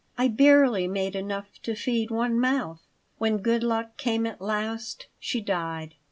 "I 0.17 0.29
barely 0.29 0.87
made 0.87 1.15
enough 1.15 1.61
to 1.61 1.75
feed 1.75 2.09
one 2.09 2.39
mouth. 2.39 2.81
When 3.19 3.37
good 3.37 3.61
luck 3.61 3.97
came 3.97 4.25
at 4.25 4.41
last, 4.41 5.05
she 5.19 5.41
died. 5.41 5.93